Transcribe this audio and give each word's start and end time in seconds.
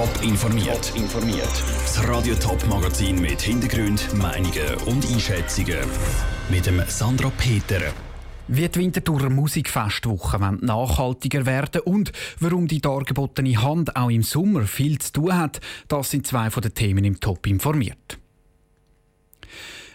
Top 0.00 0.22
informiert. 0.22 0.94
informiert. 0.96 1.62
Das 1.82 2.08
Radio 2.08 2.34
Top 2.36 2.66
Magazin 2.68 3.20
mit 3.20 3.42
Hintergrund, 3.42 4.14
Meinungen 4.14 4.74
und 4.86 5.04
Einschätzungen 5.04 5.76
mit 6.48 6.64
dem 6.64 6.82
Sandra 6.88 7.30
Peter. 7.36 7.82
Wie 8.48 8.66
die 8.66 8.78
Winterthurer 8.78 9.28
Musikfestwoche 9.28 10.38
nachhaltiger 10.62 11.44
werden 11.44 11.82
und 11.82 12.12
warum 12.38 12.66
die 12.66 12.80
dargebotene 12.80 13.60
Hand 13.60 13.94
auch 13.94 14.08
im 14.08 14.22
Sommer 14.22 14.62
viel 14.62 14.98
zu 15.00 15.12
tun 15.12 15.36
hat, 15.36 15.60
das 15.88 16.10
sind 16.10 16.26
zwei 16.26 16.48
von 16.48 16.62
den 16.62 16.72
Themen 16.72 17.04
im 17.04 17.20
Top 17.20 17.46
informiert. 17.46 18.18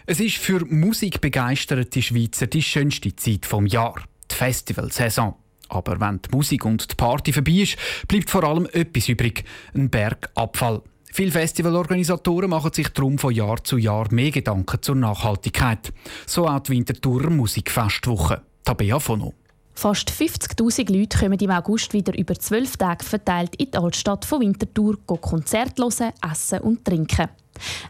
Es 0.06 0.20
ist 0.20 0.36
für 0.36 0.64
musikbegeisterte 0.64 2.00
Schweizer 2.00 2.46
die 2.46 2.62
schönste 2.62 3.16
Zeit 3.16 3.44
vom 3.44 3.66
Jahr, 3.66 4.04
die 4.30 4.36
Festivalsaison. 4.36 5.34
Aber 5.68 6.00
wenn 6.00 6.20
die 6.22 6.34
Musik 6.34 6.64
und 6.64 6.90
die 6.90 6.94
Party 6.94 7.32
vorbei 7.32 7.62
ist, 7.62 7.76
bleibt 8.08 8.30
vor 8.30 8.44
allem 8.44 8.66
etwas 8.72 9.08
übrig: 9.08 9.44
ein 9.74 9.90
Berg 9.90 10.30
Abfall. 10.34 10.82
Viele 11.12 11.30
Festivalorganisatoren 11.30 12.50
machen 12.50 12.72
sich 12.74 12.88
darum 12.88 13.16
von 13.16 13.34
Jahr 13.34 13.64
zu 13.64 13.78
Jahr 13.78 14.12
mehr 14.12 14.30
Gedanken 14.30 14.82
zur 14.82 14.96
Nachhaltigkeit. 14.96 15.92
So 16.26 16.46
auch 16.46 16.60
die 16.60 16.72
Winterthurer 16.72 17.30
Musikfestwoche. 17.30 18.42
Tabea 18.64 18.98
Fono. 18.98 19.32
Fast 19.72 20.10
50.000 20.10 20.90
Leute 20.90 21.18
kommen 21.18 21.38
im 21.38 21.50
August 21.50 21.92
wieder 21.92 22.16
über 22.18 22.34
zwölf 22.34 22.76
Tage 22.76 23.04
verteilt 23.04 23.56
in 23.56 23.70
die 23.70 23.78
Altstadt 23.78 24.24
von 24.24 24.40
Winterthur 24.40 24.98
Konzerte 25.06 25.82
hören, 25.82 26.12
essen 26.30 26.60
und 26.60 26.84
trinken. 26.84 27.28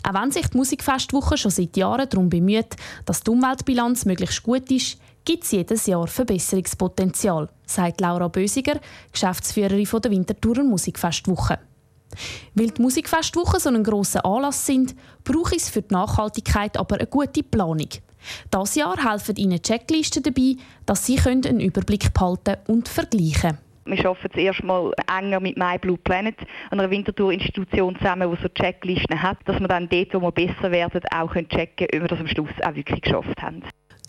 Auch 0.02 0.14
wenn 0.14 0.30
sich 0.30 0.48
die 0.48 0.56
Musikfestwoche 0.56 1.36
schon 1.36 1.50
seit 1.50 1.76
Jahren 1.76 2.08
darum 2.08 2.28
bemüht, 2.28 2.76
dass 3.04 3.22
die 3.22 3.30
Umweltbilanz 3.30 4.04
möglichst 4.04 4.42
gut 4.42 4.70
ist, 4.70 4.98
gibt 5.26 5.44
es 5.44 5.50
jedes 5.50 5.84
Jahr 5.86 6.06
Verbesserungspotenzial, 6.06 7.50
sagt 7.66 8.00
Laura 8.00 8.28
Bösiger, 8.28 8.80
Geschäftsführerin 9.12 9.86
der 10.02 10.10
Winterthurer 10.10 10.62
Musikfestwoche. 10.62 11.58
Weil 12.54 12.70
die 12.70 12.80
Musikfestwochen 12.80 13.60
so 13.60 13.68
ein 13.68 13.84
grosser 13.84 14.24
Anlass 14.24 14.64
sind, 14.64 14.94
braucht 15.24 15.54
es 15.54 15.68
für 15.68 15.82
die 15.82 15.92
Nachhaltigkeit 15.92 16.78
aber 16.78 16.96
eine 16.96 17.06
gute 17.06 17.42
Planung. 17.42 17.88
Das 18.50 18.74
Jahr 18.76 18.96
helfen 19.10 19.36
Ihnen 19.36 19.60
Checklisten 19.60 20.22
dabei, 20.22 20.56
dass 20.86 21.04
Sie 21.04 21.20
einen 21.20 21.60
Überblick 21.60 22.14
behalten 22.14 22.56
und 22.68 22.88
vergleichen 22.88 23.40
können. 23.40 23.65
Wir 23.86 24.04
arbeiten 24.04 24.32
zuerst 24.34 24.64
mal 24.64 24.92
enger 25.16 25.38
mit 25.38 25.56
My 25.56 25.78
Blue 25.78 25.96
Planet, 25.96 26.36
einer 26.70 26.90
Winterthur-Institution 26.90 27.96
zusammen, 27.96 28.30
die 28.30 28.42
so 28.42 28.48
Checklisten 28.48 29.22
hat, 29.22 29.38
dass 29.44 29.60
wir 29.60 29.68
dann 29.68 29.88
dort, 29.88 30.12
wo 30.14 30.20
wir 30.20 30.32
besser 30.32 30.72
werden, 30.72 31.00
auch 31.14 31.32
checken 31.32 31.88
können, 31.88 32.02
ob 32.02 32.02
wir 32.02 32.08
das 32.08 32.20
am 32.20 32.26
Schluss 32.26 32.50
auch 32.62 32.74
wirklich 32.74 33.00
geschafft 33.00 33.40
haben. 33.40 33.62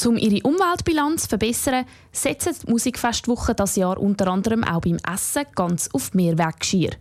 Um 0.06 0.18
ihre 0.18 0.42
Umweltbilanz 0.48 1.24
zu 1.24 1.30
verbessern, 1.30 1.86
setzen 2.12 2.56
die 2.64 2.72
Musikfestwochen 2.72 3.56
das 3.56 3.76
Jahr 3.76 4.00
unter 4.00 4.28
anderem 4.28 4.64
auch 4.64 4.82
beim 4.82 4.98
Essen 5.12 5.46
ganz 5.56 5.90
auf 5.94 6.14
Mehrweggeschirr. 6.14 6.92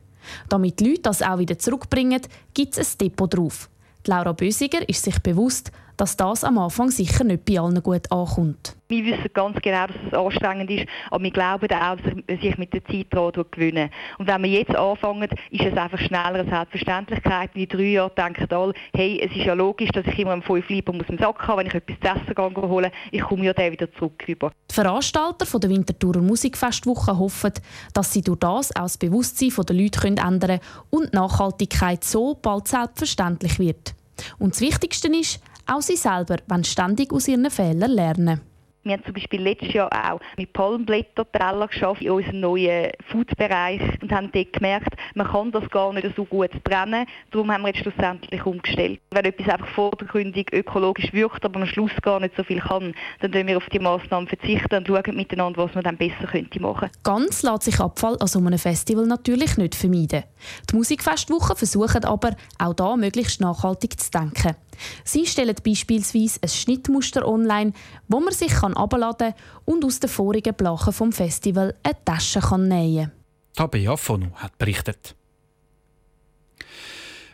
Damit 0.48 0.80
die 0.80 0.91
Leute 0.91 1.02
das 1.02 1.22
auch 1.22 1.38
wieder 1.38 1.58
zurückbringen, 1.58 2.20
gibt 2.52 2.77
es 2.77 2.94
ein 2.94 2.98
Depot 2.98 3.32
drauf. 3.32 3.70
Laura 4.06 4.32
Bösiger 4.32 4.88
ist 4.88 5.02
sich 5.02 5.19
bewusst, 5.20 5.72
dass 5.97 6.16
das 6.16 6.44
am 6.44 6.58
Anfang 6.58 6.91
sicher 6.91 7.25
nicht 7.25 7.44
bei 7.44 7.58
allen 7.58 7.83
gut 7.83 8.11
ankommt. 8.11 8.77
Wir 8.89 9.05
wissen 9.05 9.30
ganz 9.34 9.61
genau, 9.62 9.89
dass 9.89 9.97
es 10.06 10.14
anstrengend 10.14 10.70
ist, 10.70 10.86
aber 11.11 11.25
wir 11.25 11.33
glauben 11.33 11.69
auch, 11.72 11.97
dass 11.97 12.14
man 12.14 12.41
sich 12.41 12.56
mit 12.56 12.72
der 12.72 12.84
Zeit 12.84 13.06
daran 13.11 13.44
gewöhnen 13.50 13.91
Und 14.19 14.28
wenn 14.28 14.42
wir 14.44 14.50
jetzt 14.50 14.77
anfangen, 14.77 15.28
ist 15.50 15.64
es 15.64 15.77
einfach 15.77 15.98
schneller 15.98 16.38
als 16.38 16.48
Selbstverständlichkeit. 16.48 17.50
In 17.55 17.66
drei 17.66 17.83
Jahren 17.83 18.12
denken 18.16 18.47
alle, 18.53 18.75
hey, 18.94 19.20
es 19.20 19.36
ist 19.36 19.44
ja 19.44 19.55
logisch, 19.55 19.91
dass 19.91 20.06
ich 20.06 20.19
immer 20.20 20.34
um 20.34 20.42
fünf 20.42 20.69
Lieber 20.69 20.92
muss 20.92 21.08
im 21.08 21.19
Sack 21.19 21.48
haben, 21.48 21.58
wenn 21.58 21.66
ich 21.66 21.75
etwas 21.75 21.98
zu 21.98 22.06
essen 22.06 22.55
gehe 22.55 22.69
holen 22.69 22.91
ich 23.10 23.22
komme 23.22 23.44
ja 23.44 23.53
dann 23.53 23.72
wieder 23.72 23.92
zurück 23.94 24.22
rüber. 24.28 24.53
Die 24.70 24.75
Veranstalter 24.75 25.58
der 25.58 25.70
Winterthurer 25.70 26.20
Musikfestwoche 26.20 27.19
hoffen, 27.19 27.53
dass 27.92 28.12
sie 28.12 28.22
durch 28.22 28.38
das 28.38 28.75
auch 28.77 28.83
das 28.83 28.98
Bewusstsein 28.98 29.50
der 29.66 29.77
Leute 29.77 30.06
ändern 30.06 30.38
können 30.41 30.60
und 30.91 31.12
Nachhaltigkeit 31.12 32.05
so 32.05 32.34
bald 32.34 32.69
selbstverständlich 32.69 33.58
wird. 33.58 33.94
Und 34.38 34.55
das 34.55 34.60
Wichtigste 34.60 35.08
ist, 35.08 35.41
auch 35.67 35.83
sie 35.83 35.97
selber 35.97 36.36
wollen 36.48 36.64
ständig 36.64 37.12
aus 37.12 37.28
ihren 37.28 37.50
Fehlern 37.50 37.91
lernen. 37.91 38.41
Wir 38.87 38.93
haben 38.93 39.04
zum 39.04 39.15
Beispiel 39.15 39.43
letztes 39.43 39.72
Jahr 39.72 39.91
auch 39.93 40.21
mit 40.37 40.53
Palmblätterteller 40.53 41.66
geschafft 41.66 42.03
in 42.03 42.10
unserem 42.12 42.38
neuen 42.38 42.93
Food-Bereich 43.09 43.81
und 44.00 44.12
haben 44.12 44.31
dort 44.31 44.53
gemerkt, 44.53 44.94
man 45.16 45.26
kann 45.26 45.50
das 45.50 45.69
gar 45.71 45.93
nicht 45.93 46.06
so 46.15 46.25
gut 46.25 46.53
trennen. 46.62 47.05
Darum 47.32 47.50
haben 47.50 47.62
wir 47.62 47.71
jetzt 47.71 47.81
schlussendlich 47.81 48.47
umgestellt. 48.47 49.00
Wenn 49.10 49.25
etwas 49.25 49.49
einfach 49.49 49.66
vordergründig 49.75 50.53
ökologisch 50.53 51.12
wirkt, 51.12 51.44
aber 51.44 51.62
am 51.62 51.66
Schluss 51.66 51.91
gar 52.00 52.21
nicht 52.21 52.37
so 52.37 52.44
viel 52.44 52.60
kann, 52.60 52.94
dann 53.19 53.32
können 53.32 53.49
wir 53.49 53.56
auf 53.56 53.69
die 53.72 53.81
Massnahmen 53.81 54.28
verzichten 54.28 54.76
und 54.76 54.87
schauen 54.87 55.16
miteinander, 55.16 55.65
was 55.65 55.75
man 55.75 55.82
dann 55.82 55.97
besser 55.97 56.28
könnte 56.31 56.60
machen 56.60 56.88
Ganz 57.03 57.43
lässt 57.43 57.65
sich 57.65 57.81
Abfall 57.81 58.16
an 58.21 58.28
so 58.28 58.38
einem 58.38 58.56
Festival 58.56 59.06
natürlich 59.06 59.56
nicht 59.56 59.75
vermeiden. 59.75 60.22
Die 60.71 60.76
Musikfestwochen 60.76 61.56
versuchen 61.56 62.05
aber, 62.05 62.37
auch 62.60 62.75
da 62.75 62.94
möglichst 62.97 63.41
nachhaltig 63.41 63.99
zu 63.99 64.12
denken. 64.12 64.55
Sie 65.04 65.26
stellen 65.26 65.56
beispielsweise 65.64 66.41
ein 66.42 66.48
Schnittmuster 66.48 67.26
online, 67.26 67.72
wo 68.09 68.20
man 68.20 68.32
sich 68.32 68.53
herunterladen 68.53 69.34
und 69.64 69.84
aus 69.84 70.00
den 70.00 70.10
vorigen 70.10 70.54
Blachen 70.54 70.92
vom 70.92 71.12
Festival 71.12 71.75
eine 71.82 72.04
Tasche 72.04 72.41
kann 72.41 72.69
nähen 72.69 73.06
kann. 73.06 73.70
Tabea 73.70 73.97
Fonu 73.97 74.31
hat 74.34 74.59
berichtet. 74.59 75.14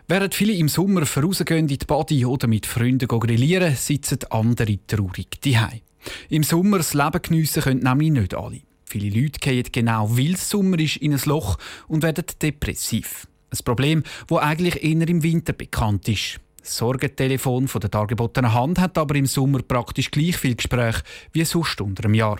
Während 0.09 0.35
viele 0.35 0.53
im 0.53 0.69
Sommer 0.69 1.07
vorausgehen 1.07 1.61
in 1.61 1.79
die 1.79 1.87
Body 1.87 2.27
oder 2.27 2.47
mit 2.47 2.67
Freunden 2.67 3.09
grillieren, 3.09 3.75
sitzen 3.75 4.19
andere 4.31 4.79
traurig 4.87 5.41
daheim. 5.41 5.81
Im 6.29 6.43
Sommer 6.43 6.79
das 6.79 6.95
Leben 6.95 7.23
geniessen 7.23 7.63
können 7.63 7.83
nämlich 7.83 8.11
nicht 8.11 8.35
alle. 8.35 8.61
Viele 8.85 9.09
Leute 9.09 9.41
gehen 9.41 9.65
genau 9.73 10.17
weil 10.17 10.35
es 10.35 10.51
Sommer 10.51 10.79
ist 10.79 10.97
in 10.97 11.15
ein 11.15 11.21
Loch 11.25 11.57
und 11.89 12.03
werden 12.03 12.25
depressiv. 12.43 13.27
Ein 13.51 13.65
Problem, 13.65 14.03
das 14.29 14.39
eigentlich 14.39 14.83
eher 14.83 15.09
im 15.09 15.23
Winter 15.23 15.53
bekannt 15.53 16.09
ist. 16.09 16.41
Das 16.63 16.77
Sorgentelefon 16.77 17.67
von 17.67 17.81
der 17.81 17.91
dargebotenen 17.91 18.55
Hand 18.55 18.79
hat 18.79 18.97
aber 18.97 19.17
im 19.17 19.27
Sommer 19.27 19.63
praktisch 19.63 20.11
gleich 20.11 20.37
viel 20.37 20.55
Gespräch 20.55 20.97
wie 21.33 21.45
sonst 21.45 21.81
unter 21.81 22.05
einem 22.05 22.15
Jahr. 22.15 22.39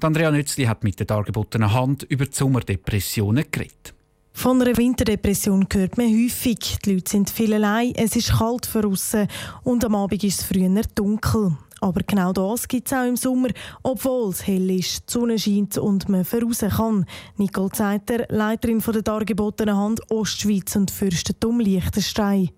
Die 0.00 0.06
Andrea 0.06 0.30
Nützli 0.30 0.64
hat 0.64 0.84
mit 0.84 0.98
der 0.98 1.06
dargebotenen 1.06 1.72
Hand 1.72 2.04
über 2.04 2.24
die 2.24 2.34
Sommerdepressionen 2.34 3.44
geredet. 3.50 3.94
Von 4.32 4.62
einer 4.62 4.76
Winterdepression 4.76 5.66
hört 5.70 5.98
man 5.98 6.06
häufig. 6.06 6.78
Die 6.84 6.94
Leute 6.94 7.10
sind 7.10 7.28
viel 7.28 7.52
allein, 7.52 7.92
es 7.94 8.16
ist 8.16 8.38
kalt 8.38 8.72
draussen 8.72 9.28
und 9.64 9.84
am 9.84 9.96
Abend 9.96 10.24
ist 10.24 10.40
es 10.40 10.46
früher 10.46 10.80
dunkel. 10.94 11.56
Aber 11.80 12.00
genau 12.02 12.32
das 12.32 12.66
gibt 12.66 12.86
es 12.86 12.92
auch 12.92 13.06
im 13.06 13.16
Sommer, 13.16 13.48
obwohl 13.82 14.30
es 14.30 14.46
hell 14.46 14.70
ist, 14.70 15.08
die 15.08 15.12
Sonne 15.12 15.38
scheint 15.38 15.76
und 15.76 16.08
man 16.08 16.24
voraus 16.24 16.60
kann. 16.60 17.04
Nicole 17.36 17.70
Zeiter, 17.70 18.26
Leiterin 18.28 18.80
der 18.80 19.02
dargebotenen 19.02 19.76
Hand 19.76 20.00
Ostschweiz 20.10 20.74
und 20.74 20.90
Fürstentum 20.90 21.60
Liechtenstein. 21.60 22.50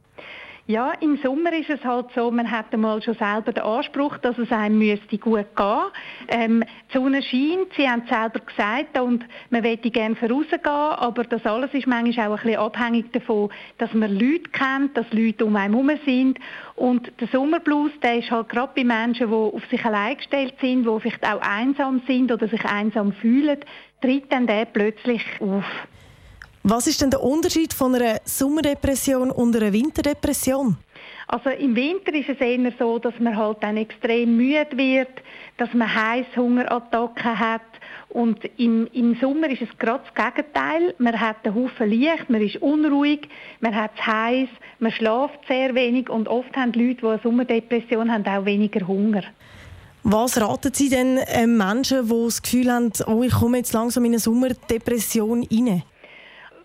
Ja, 0.67 0.93
im 1.01 1.17
Sommer 1.17 1.53
ist 1.53 1.71
es 1.71 1.85
halt 1.85 2.07
so, 2.15 2.31
man 2.31 2.49
hat 2.49 2.73
einmal 2.73 3.03
schon 3.03 3.15
selber 3.15 3.53
den 3.53 3.65
Anspruch, 3.65 4.19
dass 4.19 4.39
es 4.39 4.53
einem 4.53 4.79
müsste 4.79 5.19
gut 5.19 5.57
gehen. 5.57 5.79
Ähm, 6.29 6.65
die 6.89 6.97
Sonne 6.97 7.23
scheint, 7.23 7.73
Sie 7.77 7.89
haben 7.89 8.03
es 8.05 8.09
selber 8.09 8.41
gesagt, 8.41 8.99
und 9.01 9.25
man 9.51 9.63
möchte 9.63 9.91
gerne 9.91 10.15
vorausgehen, 10.15 10.61
aber 10.65 11.25
das 11.25 11.45
alles 11.45 11.75
ist 11.75 11.87
manchmal 11.87 12.29
auch 12.29 12.37
ein 12.39 12.43
bisschen 12.43 12.61
abhängig 12.61 13.13
davon, 13.13 13.51
dass 13.79 13.93
man 13.95 14.13
Leute 14.13 14.51
kennt, 14.53 14.97
dass 14.97 15.07
Leute 15.13 15.45
um 15.45 15.57
einen 15.57 15.75
herum 15.75 15.91
sind. 16.05 16.39
Und 16.77 17.11
der 17.21 17.29
Sommerblues, 17.29 17.93
der 18.03 18.19
ist 18.19 18.31
halt 18.31 18.49
gerade 18.49 18.73
bei 18.75 18.85
Menschen, 18.85 19.29
die 19.29 19.35
auf 19.35 19.65
sich 19.71 19.85
allein 19.85 20.19
gestellt 20.19 20.55
sind, 20.61 20.87
die 20.87 21.01
vielleicht 21.01 21.27
auch 21.27 21.41
einsam 21.41 22.01
sind 22.07 22.31
oder 22.31 22.47
sich 22.49 22.65
einsam 22.65 23.13
fühlen, 23.13 23.59
tritt 24.01 24.31
dann 24.33 24.47
der 24.47 24.67
plötzlich 24.67 25.25
auf. 25.41 25.65
Was 26.63 26.87
ist 26.87 27.01
denn 27.01 27.11
der 27.11 27.23
Unterschied 27.23 27.73
von 27.73 27.95
einer 27.95 28.21
Sommerdepression 28.25 29.31
und 29.31 29.57
einer 29.57 29.73
Winterdepression? 29.73 30.77
Also 31.27 31.49
im 31.51 31.75
Winter 31.75 32.13
ist 32.13 32.29
es 32.29 32.39
eher 32.39 32.73
so, 32.79 32.99
dass 32.99 33.15
man 33.19 33.37
halt 33.37 33.59
dann 33.63 33.79
extrem 33.79 34.37
müde 34.37 34.67
wird, 34.77 35.09
dass 35.57 35.73
man 35.73 35.95
Heißhungerattacken 35.95 37.39
hat 37.39 37.63
und 38.11 38.39
im, 38.59 38.89
im 38.93 39.17
Sommer 39.21 39.49
ist 39.49 39.63
es 39.63 39.79
gerade 39.79 40.03
das 40.15 40.35
Gegenteil. 40.35 40.95
Man 40.99 41.19
hat 41.19 41.37
einen 41.45 41.55
Haufen 41.55 41.89
Licht, 41.89 42.29
man 42.29 42.43
ist 42.43 42.57
unruhig, 42.57 43.29
man 43.61 43.75
hat 43.75 43.93
es 43.97 44.07
heiß, 44.07 44.49
man 44.81 44.93
schläft 44.93 45.39
sehr 45.49 45.75
wenig 45.75 46.11
und 46.11 46.29
oft 46.29 46.55
haben 46.57 46.73
die 46.73 46.81
Leute, 46.81 47.01
die 47.01 47.07
eine 47.07 47.21
Sommerdepression 47.23 48.13
haben, 48.13 48.27
auch 48.27 48.45
weniger 48.45 48.87
Hunger. 48.87 49.23
Was 50.03 50.41
raten 50.41 50.75
Sie 50.75 50.89
denn 50.89 51.19
äh, 51.19 51.47
Menschen, 51.47 52.07
die 52.09 52.25
das 52.25 52.43
Gefühl 52.43 52.73
haben, 52.73 52.91
oh, 53.07 53.23
ich 53.23 53.33
komme 53.33 53.59
jetzt 53.59 53.73
langsam 53.73 54.05
in 54.05 54.13
eine 54.13 54.19
Sommerdepression 54.19 55.47
rein? 55.51 55.85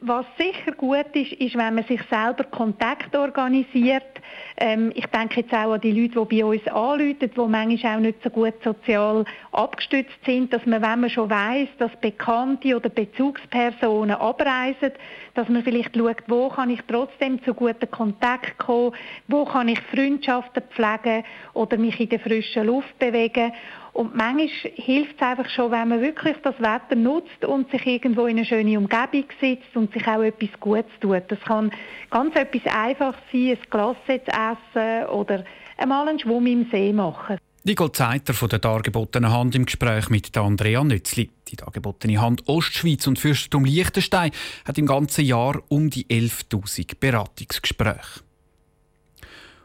Was 0.02 0.26
sicher 0.38 0.74
gut 0.74 1.16
ist, 1.16 1.34
ist, 1.34 1.56
wenn 1.56 1.76
man 1.76 1.86
sich 1.86 2.02
selber 2.10 2.44
Kontakt 2.44 3.16
organisiert 3.16 4.15
Ähm, 4.58 4.92
ich 4.96 5.06
denke 5.08 5.42
jetzt 5.42 5.54
auch 5.54 5.74
an 5.74 5.82
die 5.82 5.92
Leute, 5.92 6.26
die 6.26 6.38
bei 6.38 6.46
uns 6.46 6.68
anrufen, 6.68 7.18
die 7.20 7.30
manchmal 7.36 7.98
auch 7.98 8.00
nicht 8.00 8.24
so 8.24 8.30
gut 8.30 8.54
sozial 8.64 9.26
abgestützt 9.52 10.18
sind, 10.26 10.54
dass 10.54 10.66
man, 10.66 10.82
wenn 10.82 11.02
man 11.02 11.10
schon 11.10 11.30
weiß, 11.30 11.68
dass 11.78 11.92
Bekannte 12.00 12.76
oder 12.76 12.90
Bezugspersonen 12.90 14.16
abreisen, 14.16 14.92
dass 15.34 15.50
man 15.50 15.64
vielleicht 15.64 15.96
schaut, 15.96 16.24
wo 16.28 16.48
kann 16.50 16.70
ich 16.70 16.80
trotzdem 16.88 17.44
zu 17.44 17.54
guten 17.54 17.92
Kontakt 17.92 18.58
kommen, 18.58 18.94
wo 19.28 19.44
kann 19.44 19.68
ich 19.68 19.80
Freundschaften 19.82 20.64
pflegen 20.70 21.26
oder 21.54 21.78
mich 21.78 22.00
in 22.00 22.10
der 22.10 22.20
frischen 22.20 22.66
Luft 22.66 22.98
bewegen. 22.98 23.52
Und 23.96 24.14
manchmal 24.14 24.50
hilft 24.76 25.16
es 25.16 25.22
einfach 25.22 25.50
schon, 25.50 25.72
wenn 25.72 25.88
man 25.88 26.02
wirklich 26.02 26.36
das 26.44 26.60
Wetter 26.60 26.98
nutzt 26.98 27.46
und 27.46 27.72
sich 27.72 27.88
irgendwo 27.88 28.26
in 28.26 28.36
eine 28.36 28.46
schöne 28.46 28.78
Umgebung 28.78 29.24
sitzt 29.40 29.74
und 29.74 29.94
sich 29.94 30.06
auch 30.06 30.22
etwas 30.22 30.50
Gutes 30.60 30.92
tut. 31.00 31.24
Das 31.30 31.40
kann 31.40 31.72
ganz 32.10 32.36
etwas 32.36 32.66
Einfaches 32.66 33.22
sein, 33.32 33.52
ein 33.52 33.70
Glas 33.70 33.96
essen 34.28 35.08
oder 35.08 35.44
einmal 35.78 36.08
einen 36.08 36.20
Schwumm 36.20 36.46
im 36.48 36.68
See 36.72 36.94
machen. 36.94 37.38
Nicole 37.68 37.92
Zeiter 37.94 38.36
von 38.36 38.50
der 38.50 38.60
dargebotenen 38.60 39.32
Hand 39.32 39.56
im 39.56 39.66
Gespräch 39.66 40.10
mit 40.10 40.38
Andrea 40.38 40.84
Nützli. 40.84 41.32
Die 41.48 41.56
dargebotene 41.56 42.22
Hand 42.22 42.48
Ostschweiz 42.48 43.08
und 43.08 43.18
Fürstentum 43.18 43.66
Liechtenstein 43.66 44.30
hat 44.66 44.78
im 44.78 44.86
ganzen 44.86 45.26
Jahr 45.26 45.60
um 45.68 45.90
die 45.90 46.06
11.000 46.06 47.00
Beratungsgespräche. 47.00 48.22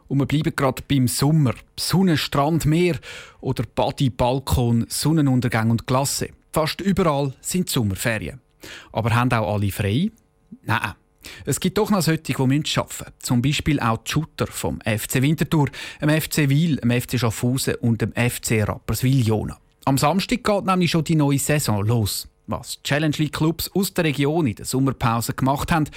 Und 0.08 0.18
wir 0.18 0.26
bleiben 0.26 0.56
gerade 0.56 0.82
beim 0.88 1.08
Sommer. 1.08 1.52
Sonne, 1.78 2.16
Strand, 2.16 2.64
Meer 2.64 2.96
oder 3.42 3.64
Badi, 3.74 4.08
Balkon, 4.08 4.86
Sonnenuntergang 4.88 5.70
und 5.70 5.86
Glasse. 5.86 6.30
Fast 6.52 6.80
überall 6.80 7.34
sind 7.42 7.68
Sommerferien. 7.68 8.40
Aber 8.92 9.14
haben 9.14 9.30
auch 9.32 9.54
alle 9.54 9.70
frei? 9.70 10.10
Nein. 10.62 10.94
Es 11.44 11.60
gibt 11.60 11.78
doch 11.78 11.90
noch 11.90 12.02
solche, 12.02 12.22
die 12.22 12.34
arbeiten 12.34 12.58
müssen. 12.60 12.84
Zum 13.18 13.42
Beispiel 13.42 13.80
auch 13.80 13.98
die 13.98 14.10
Shooter 14.10 14.46
vom 14.46 14.80
FC 14.80 15.22
Winterthur, 15.22 15.68
dem 16.00 16.08
FC 16.08 16.48
Wil, 16.48 16.76
dem 16.76 16.90
FC 16.90 17.18
Schaffhausen 17.18 17.74
und 17.76 18.00
dem 18.00 18.12
FC 18.12 18.66
Rapperswil-Jona. 18.66 19.58
Am 19.84 19.98
Samstag 19.98 20.44
geht 20.44 20.64
nämlich 20.64 20.90
schon 20.90 21.04
die 21.04 21.16
neue 21.16 21.38
Saison 21.38 21.84
los. 21.84 22.28
Was 22.46 22.82
Challenge 22.82 23.16
League 23.18 23.32
Clubs 23.32 23.70
aus 23.74 23.94
der 23.94 24.04
Region 24.04 24.46
in 24.46 24.56
der 24.56 24.64
Sommerpause 24.64 25.34
gemacht 25.34 25.70
haben, 25.70 25.88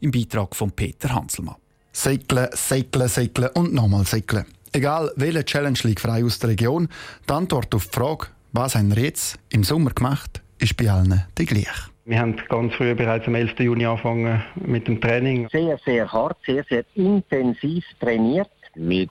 im 0.00 0.10
Beitrag 0.10 0.56
von 0.56 0.72
Peter 0.72 1.14
Hanselmann. 1.14 1.56
Segeln, 1.92 2.48
segeln, 2.52 3.08
segeln 3.08 3.50
und 3.54 3.72
nochmal 3.72 4.04
segeln. 4.06 4.44
Egal 4.72 5.12
welche 5.16 5.44
Challenge 5.44 5.78
League 5.82 6.00
frei 6.00 6.24
aus 6.24 6.38
der 6.38 6.50
Region, 6.50 6.88
die 7.28 7.32
Antwort 7.32 7.74
auf 7.74 7.86
die 7.86 7.94
Frage, 7.94 8.28
was 8.52 8.74
haben 8.74 8.94
wir 8.94 9.02
jetzt 9.02 9.38
im 9.50 9.64
Sommer 9.64 9.90
gemacht, 9.90 10.40
ist 10.58 10.76
bei 10.76 10.90
allen 10.90 11.24
die 11.38 11.46
gleiche. 11.46 11.89
Wir 12.04 12.18
haben 12.18 12.36
ganz 12.48 12.74
früh 12.74 12.94
bereits 12.94 13.26
am 13.26 13.34
11. 13.34 13.60
Juni 13.60 13.86
angefangen 13.86 14.42
mit 14.54 14.88
dem 14.88 15.00
Training. 15.00 15.48
Sehr, 15.50 15.78
sehr 15.84 16.10
hart, 16.10 16.38
sehr, 16.46 16.64
sehr 16.68 16.84
intensiv 16.94 17.84
trainiert. 18.00 18.50
Mit 18.74 19.10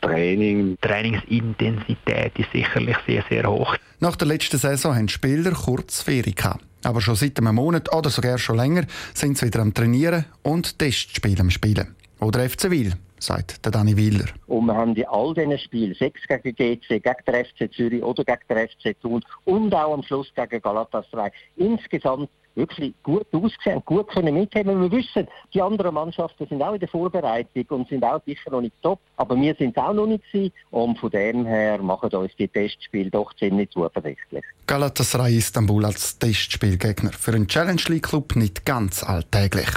Training. 0.00 0.76
Trainingsintensität 0.80 2.38
ist 2.38 2.50
sicherlich 2.52 2.96
sehr, 3.06 3.24
sehr 3.28 3.48
hoch. 3.48 3.76
Nach 4.00 4.16
der 4.16 4.28
letzten 4.28 4.58
Saison 4.58 4.94
haben 4.94 5.06
die 5.06 5.12
Spieler 5.12 5.52
kurz 5.52 6.02
Ferien 6.02 6.34
gehabt. 6.34 6.64
Aber 6.84 7.00
schon 7.00 7.14
seit 7.14 7.38
einem 7.38 7.54
Monat 7.54 7.94
oder 7.94 8.10
sogar 8.10 8.38
schon 8.38 8.56
länger 8.56 8.84
sind 9.14 9.38
sie 9.38 9.46
wieder 9.46 9.60
am 9.60 9.72
Trainieren 9.72 10.24
und 10.42 10.78
Testspiele 10.78 11.40
am 11.40 11.50
Spielen. 11.50 11.94
Oder 12.18 12.48
FC 12.48 12.70
Wil, 12.70 12.94
sagt 13.22 13.64
der 13.64 13.72
Dani 13.72 13.96
Wieler. 13.96 14.26
Und 14.46 14.66
wir 14.66 14.74
haben 14.74 14.94
in 14.94 15.06
all 15.06 15.32
diesen 15.34 15.58
Spielen, 15.58 15.94
sechs 15.94 16.20
gegen 16.26 16.54
GC, 16.54 16.88
gegen 16.88 17.16
der 17.26 17.44
FC 17.44 17.72
Zürich 17.72 18.02
oder 18.02 18.24
gegen 18.24 18.40
der 18.48 18.68
FC 18.68 19.00
Thun 19.00 19.22
und 19.44 19.74
auch 19.74 19.94
am 19.94 20.02
Schluss 20.02 20.32
gegen 20.34 20.60
Galatasaray, 20.60 21.30
insgesamt 21.56 22.28
wirklich 22.54 22.94
gut 23.02 23.26
ausgesehen, 23.32 23.82
gut 23.84 24.08
können 24.08 24.34
mitheben. 24.34 24.80
Wir 24.80 24.90
wissen, 24.90 25.26
die 25.54 25.62
anderen 25.62 25.94
Mannschaften 25.94 26.46
sind 26.46 26.62
auch 26.62 26.74
in 26.74 26.80
der 26.80 26.88
Vorbereitung 26.88 27.64
und 27.68 27.88
sind 27.88 28.04
auch 28.04 28.20
sicher 28.26 28.50
noch 28.50 28.60
nicht 28.60 28.74
top, 28.82 29.00
aber 29.16 29.36
wir 29.36 29.54
sind 29.54 29.76
auch 29.78 29.92
noch 29.92 30.06
nicht 30.06 30.24
gewesen. 30.32 30.52
und 30.70 30.98
von 30.98 31.10
dem 31.10 31.46
her 31.46 31.78
machen 31.82 32.10
uns 32.10 32.32
die 32.38 32.48
Testspiele 32.48 33.10
doch 33.10 33.34
ziemlich 33.34 33.70
zuversichtlich. 33.70 34.44
Galatasaray 34.66 35.36
Istanbul 35.36 35.84
als 35.84 36.18
Testspielgegner 36.18 37.12
für 37.12 37.32
einen 37.32 37.48
Challenge 37.48 37.82
League 37.88 38.08
Club 38.08 38.36
nicht 38.36 38.64
ganz 38.64 39.02
alltäglich. 39.02 39.68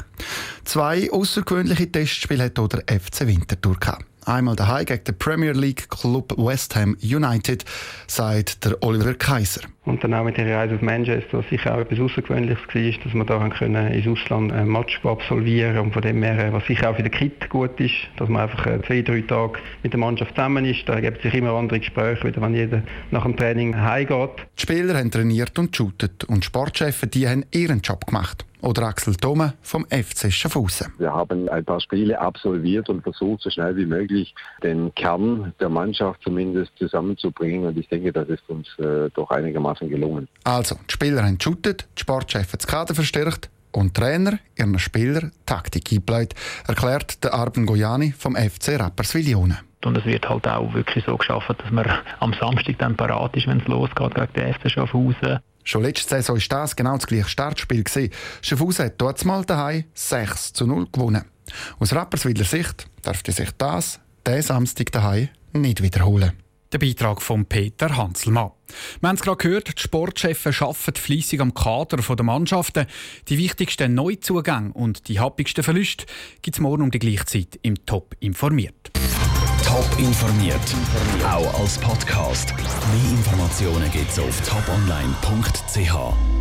Zwei 0.64 1.12
außergewöhnliche 1.12 1.92
Testspiele 1.92 2.46
hat 2.46 2.60
auch 2.60 2.68
der 2.68 2.84
FC 2.88 3.28
Winterthur 3.28 3.80
gehabt. 3.80 4.06
Einmal 4.26 4.56
daheim 4.56 4.86
gegen 4.86 5.04
den 5.04 5.18
Premier 5.20 5.52
League 5.52 5.88
Club 5.90 6.34
West 6.38 6.76
Ham 6.76 6.98
United, 7.04 7.64
sagt 8.08 8.66
der 8.66 8.82
Oliver 8.82 9.14
Kaiser. 9.14 9.62
Und 9.86 10.04
dann 10.04 10.14
auch 10.16 10.24
mit 10.24 10.38
der 10.38 10.58
Reise 10.58 10.76
auf 10.76 10.82
Manchester, 10.82 11.38
was 11.38 11.50
sicher 11.50 11.76
auch 11.76 11.80
etwas 11.80 12.00
Außergewöhnliches 12.00 12.68
war, 12.74 13.04
dass 13.04 13.14
wir 13.14 13.26
da 13.26 13.50
können 13.50 13.94
ins 13.94 14.08
Ausland 14.08 14.52
ein 14.52 14.68
Match 14.68 15.00
absolvieren 15.04 15.78
und 15.78 15.94
von 15.94 16.02
dem 16.02 16.24
her, 16.24 16.52
was 16.52 16.66
sicher 16.66 16.90
auch 16.90 16.96
für 16.96 17.04
den 17.04 17.12
Kit 17.12 17.50
gut 17.50 17.80
ist, 17.80 17.94
dass 18.18 18.28
man 18.28 18.44
einfach 18.44 18.66
äh, 18.66 18.82
zwei, 18.82 19.02
drei 19.04 19.22
Tage 19.22 19.60
mit 19.84 19.94
der 19.94 20.00
Mannschaft 20.00 20.36
zusammen 20.36 20.66
ist. 20.66 20.90
Da 20.90 21.00
gibt 21.00 21.18
es 21.18 21.24
sich 21.24 21.34
immer 21.36 21.52
andere 21.52 21.80
Gespräche, 21.80 22.28
wieder, 22.28 22.42
wenn 22.42 22.56
jeder 22.56 22.82
nach 23.12 23.24
dem 23.24 23.38
Training 23.38 23.80
heimgeht. 23.80 24.32
Die 24.58 24.62
Spieler 24.62 24.98
haben 24.98 25.12
trainiert 25.12 25.58
und 25.60 25.76
shootet 25.76 26.24
und 26.24 26.44
Sportchefs 26.44 27.02
die 27.14 27.28
haben 27.28 27.46
ihren 27.52 27.82
Job 27.82 28.08
gemacht 28.08 28.46
oder 28.66 28.84
Axel 28.88 29.16
Thome 29.16 29.54
vom 29.62 29.86
FC 29.86 30.32
Schaffhausen. 30.32 30.92
Wir 30.98 31.14
haben 31.14 31.48
ein 31.50 31.64
paar 31.64 31.80
Spiele 31.80 32.20
absolviert 32.20 32.90
und 32.90 33.04
versucht, 33.04 33.42
so 33.42 33.50
schnell 33.50 33.78
wie 33.78 33.86
möglich 33.86 34.34
den 34.64 34.94
Kern 34.96 35.54
der 35.60 35.70
Mannschaft 35.70 36.22
zumindest 36.24 36.72
zusammenzubringen. 36.78 37.68
Und 37.68 37.78
ich 37.78 37.88
denke, 37.88 38.12
das 38.12 38.28
ist 38.28 38.44
uns 38.48 38.68
äh, 38.80 39.10
doch 39.14 39.30
einigermaßen 39.30 39.75
gelungen. 39.80 40.28
Also, 40.44 40.76
die 40.90 40.94
Spieler 40.94 41.24
haben 41.24 41.38
geshootet, 41.38 41.88
die 41.98 42.02
Sportchefs 42.02 42.52
das 42.52 42.68
Kader 42.68 42.96
verstärkt 42.96 43.50
und 43.72 43.94
Trainer 43.94 44.40
ihren 44.56 44.78
Spieler 44.80 45.32
Taktik 45.46 45.92
eingeleitet, 45.92 46.38
erklärt 46.68 47.24
der 47.24 47.34
Arben 47.34 47.66
Gojani 47.66 48.14
vom 48.18 48.36
FC 48.36 48.80
Rapperswil-Jona. 48.80 49.60
Und 49.84 49.98
es 49.98 50.06
wird 50.06 50.28
halt 50.28 50.48
auch 50.48 50.74
wirklich 50.74 51.06
so 51.06 51.16
geschaffen, 51.16 51.56
dass 51.60 51.72
man 51.72 51.86
am 52.20 52.34
Samstag 52.34 52.80
dann 52.80 52.96
parat 52.96 53.36
ist, 53.36 53.48
wenn 53.48 53.60
es 53.60 53.68
losgeht 53.68 54.16
gegen 54.16 54.34
den 54.34 54.54
FC 54.54 54.72
Schaffhausen. 54.72 55.40
Schon 55.64 55.84
letzte 55.84 56.10
Saison 56.10 56.38
war 56.38 56.60
das 56.62 56.76
genau 56.76 56.96
das 56.96 57.08
gleiche 57.08 57.30
Startspiel. 57.30 57.84
Schaffhausen 58.42 58.86
hat 58.86 58.94
dort 58.98 59.24
mal 59.26 59.44
daheim 59.46 59.84
6 59.94 60.54
zu 60.54 60.66
0 60.66 60.88
gewonnen. 60.92 61.26
Aus 61.80 61.94
Rapperswiler 61.94 62.46
Sicht 62.46 62.88
dürfte 63.06 63.32
sich 63.32 63.52
das, 63.58 64.00
diesen 64.26 64.42
Samstag 64.42 64.92
daheim, 64.92 65.30
nicht 65.54 65.84
wiederholen. 65.84 66.34
Der 66.76 66.86
Beitrag 66.86 67.22
von 67.22 67.46
Peter 67.46 67.96
Hanselmann. 67.96 68.52
Wir 69.00 69.08
haben 69.08 69.16
es 69.16 69.22
gerade 69.22 69.38
gehört, 69.38 69.78
die 69.78 69.82
Sportchefs 69.82 70.62
arbeiten 70.62 70.96
fleissig 70.96 71.40
am 71.40 71.54
Kader 71.54 71.96
der 71.96 72.26
Mannschaften. 72.26 72.86
Die 73.30 73.38
wichtigsten 73.38 73.94
Neuzugänge 73.94 74.74
und 74.74 75.08
die 75.08 75.22
happigsten 75.22 75.64
Verluste 75.64 76.06
gibt 76.42 76.58
es 76.58 76.60
morgen 76.60 76.84
um 76.84 76.92
die 76.92 77.00
gleiche 77.00 77.24
Zeit 77.24 77.60
im 77.62 77.86
Top 77.86 78.18
informiert. 78.20 78.92
Top 79.64 79.88
informiert, 79.98 80.60
auch 81.24 81.62
als 81.62 81.78
Podcast. 81.78 82.54
Mehr 82.58 83.12
Informationen 83.20 83.90
gibt 83.90 84.12
es 84.12 84.20
auf 84.20 84.42
toponline.ch. 84.42 86.35